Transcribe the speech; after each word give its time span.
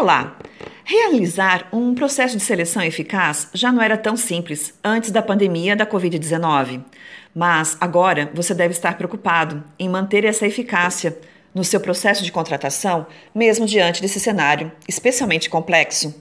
Olá! 0.00 0.36
Realizar 0.84 1.66
um 1.72 1.92
processo 1.92 2.36
de 2.36 2.42
seleção 2.44 2.80
eficaz 2.84 3.48
já 3.52 3.72
não 3.72 3.82
era 3.82 3.96
tão 3.96 4.16
simples 4.16 4.72
antes 4.82 5.10
da 5.10 5.20
pandemia 5.20 5.74
da 5.74 5.84
Covid-19. 5.84 6.84
Mas 7.34 7.76
agora 7.80 8.30
você 8.32 8.54
deve 8.54 8.74
estar 8.74 8.96
preocupado 8.96 9.64
em 9.76 9.88
manter 9.88 10.24
essa 10.24 10.46
eficácia 10.46 11.18
no 11.52 11.64
seu 11.64 11.80
processo 11.80 12.22
de 12.22 12.30
contratação, 12.30 13.08
mesmo 13.34 13.66
diante 13.66 14.00
desse 14.00 14.20
cenário 14.20 14.70
especialmente 14.86 15.50
complexo. 15.50 16.14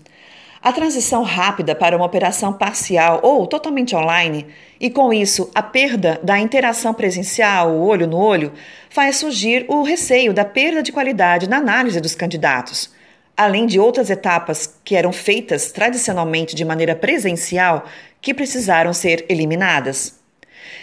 A 0.60 0.74
transição 0.74 1.22
rápida 1.22 1.76
para 1.76 1.96
uma 1.96 2.06
operação 2.08 2.52
parcial 2.54 3.20
ou 3.22 3.46
totalmente 3.46 3.96
online, 3.96 4.48
e 4.82 4.90
com 4.90 5.14
isso 5.14 5.52
a 5.54 5.62
perda 5.62 6.20
da 6.24 6.40
interação 6.40 6.96
presencial, 6.96 7.78
olho 7.78 8.08
no 8.08 8.18
olho, 8.18 8.54
faz 8.90 9.18
surgir 9.18 9.66
o 9.68 9.84
receio 9.84 10.34
da 10.34 10.44
perda 10.44 10.82
de 10.82 10.92
qualidade 10.92 11.48
na 11.48 11.58
análise 11.58 12.02
dos 12.02 12.16
candidatos 12.16 12.97
além 13.38 13.68
de 13.68 13.80
outras 13.80 14.10
etapas 14.10 14.80
que 14.84 14.96
eram 14.96 15.14
feitas 15.14 15.72
tradicionalmente 15.72 16.56
de 16.56 16.66
maneira 16.66 16.96
presencial 16.96 17.86
que 18.20 18.34
precisaram 18.34 18.92
ser 18.94 19.26
eliminadas. 19.30 20.20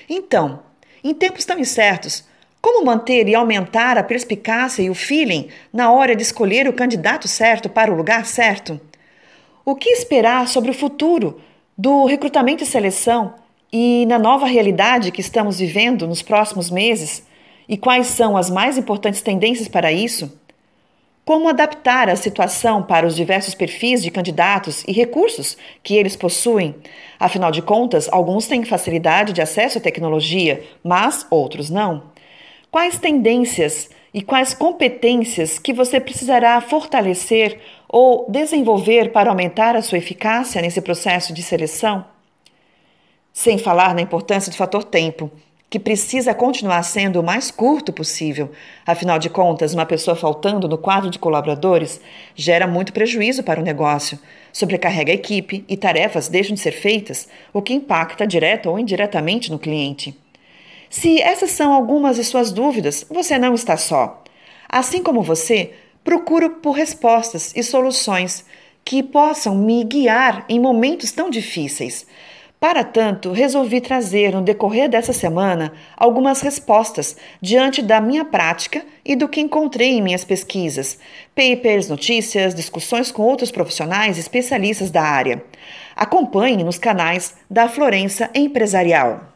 Então, 0.08 0.62
em 1.02 1.12
tempos 1.12 1.44
tão 1.44 1.58
incertos, 1.58 2.24
como 2.62 2.84
manter 2.84 3.28
e 3.28 3.34
aumentar 3.34 3.98
a 3.98 4.04
perspicácia 4.04 4.82
e 4.82 4.88
o 4.88 4.94
feeling 4.94 5.48
na 5.72 5.90
hora 5.90 6.14
de 6.14 6.22
escolher 6.22 6.68
o 6.68 6.72
candidato 6.72 7.26
certo 7.26 7.68
para 7.68 7.92
o 7.92 7.96
lugar 7.96 8.24
certo? 8.24 8.80
O 9.64 9.74
que 9.74 9.90
esperar 9.90 10.46
sobre 10.46 10.70
o 10.70 10.74
futuro 10.74 11.40
do 11.76 12.06
recrutamento 12.06 12.62
e 12.62 12.66
seleção 12.66 13.34
e 13.72 14.06
na 14.06 14.18
nova 14.18 14.46
realidade 14.46 15.10
que 15.10 15.20
estamos 15.20 15.58
vivendo 15.58 16.06
nos 16.06 16.22
próximos 16.22 16.70
meses? 16.70 17.26
E 17.68 17.76
quais 17.76 18.06
são 18.06 18.36
as 18.36 18.48
mais 18.48 18.78
importantes 18.78 19.20
tendências 19.20 19.68
para 19.68 19.90
isso? 19.90 20.32
Como 21.24 21.48
adaptar 21.48 22.10
a 22.10 22.16
situação 22.16 22.82
para 22.82 23.06
os 23.06 23.16
diversos 23.16 23.54
perfis 23.54 24.02
de 24.02 24.10
candidatos 24.10 24.84
e 24.86 24.92
recursos 24.92 25.56
que 25.82 25.96
eles 25.96 26.14
possuem? 26.14 26.74
Afinal 27.18 27.50
de 27.50 27.62
contas, 27.62 28.10
alguns 28.12 28.46
têm 28.46 28.62
facilidade 28.62 29.32
de 29.32 29.40
acesso 29.40 29.78
à 29.78 29.80
tecnologia, 29.80 30.62
mas 30.82 31.26
outros 31.30 31.70
não. 31.70 32.10
Quais 32.70 32.98
tendências 32.98 33.88
e 34.12 34.20
quais 34.20 34.52
competências 34.52 35.58
que 35.58 35.72
você 35.72 35.98
precisará 35.98 36.60
fortalecer 36.60 37.58
ou 37.88 38.26
desenvolver 38.28 39.10
para 39.10 39.30
aumentar 39.30 39.76
a 39.76 39.82
sua 39.82 39.96
eficácia 39.96 40.60
nesse 40.60 40.82
processo 40.82 41.32
de 41.32 41.42
seleção? 41.42 42.04
Sem 43.32 43.56
falar 43.56 43.94
na 43.94 44.02
importância 44.02 44.52
do 44.52 44.56
fator 44.56 44.84
tempo 44.84 45.30
que 45.68 45.78
precisa 45.80 46.32
continuar 46.34 46.82
sendo 46.82 47.20
o 47.20 47.22
mais 47.22 47.50
curto 47.50 47.92
possível. 47.92 48.52
Afinal 48.86 49.18
de 49.18 49.28
contas, 49.28 49.74
uma 49.74 49.84
pessoa 49.84 50.14
faltando 50.14 50.68
no 50.68 50.78
quadro 50.78 51.10
de 51.10 51.18
colaboradores 51.18 52.00
gera 52.34 52.66
muito 52.66 52.92
prejuízo 52.92 53.42
para 53.42 53.60
o 53.60 53.64
negócio, 53.64 54.18
sobrecarrega 54.52 55.10
a 55.10 55.16
equipe 55.16 55.64
e 55.68 55.76
tarefas 55.76 56.28
deixam 56.28 56.54
de 56.54 56.60
ser 56.60 56.72
feitas, 56.72 57.28
o 57.52 57.60
que 57.60 57.74
impacta 57.74 58.26
direta 58.26 58.70
ou 58.70 58.78
indiretamente 58.78 59.50
no 59.50 59.58
cliente. 59.58 60.16
Se 60.88 61.20
essas 61.20 61.50
são 61.50 61.72
algumas 61.72 62.16
de 62.16 62.24
suas 62.24 62.52
dúvidas, 62.52 63.04
você 63.10 63.36
não 63.36 63.52
está 63.54 63.76
só. 63.76 64.22
Assim 64.68 65.02
como 65.02 65.22
você, 65.22 65.72
procuro 66.04 66.50
por 66.50 66.72
respostas 66.72 67.52
e 67.56 67.64
soluções 67.64 68.44
que 68.84 69.02
possam 69.02 69.56
me 69.56 69.82
guiar 69.82 70.44
em 70.48 70.60
momentos 70.60 71.10
tão 71.10 71.30
difíceis. 71.30 72.06
Para 72.64 72.82
tanto, 72.82 73.30
resolvi 73.30 73.78
trazer 73.78 74.32
no 74.32 74.40
decorrer 74.40 74.88
dessa 74.88 75.12
semana 75.12 75.70
algumas 75.94 76.40
respostas 76.40 77.14
diante 77.38 77.82
da 77.82 78.00
minha 78.00 78.24
prática 78.24 78.82
e 79.04 79.14
do 79.14 79.28
que 79.28 79.42
encontrei 79.42 79.90
em 79.90 80.00
minhas 80.00 80.24
pesquisas, 80.24 80.98
papers, 81.34 81.90
notícias, 81.90 82.54
discussões 82.54 83.12
com 83.12 83.20
outros 83.20 83.50
profissionais 83.50 84.16
especialistas 84.16 84.90
da 84.90 85.02
área. 85.02 85.44
Acompanhe 85.94 86.64
nos 86.64 86.78
canais 86.78 87.34
da 87.50 87.68
Florença 87.68 88.30
Empresarial. 88.34 89.33